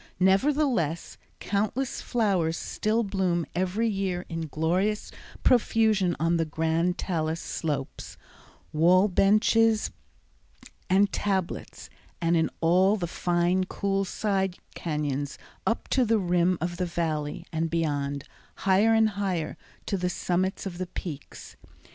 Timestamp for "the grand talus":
6.37-7.39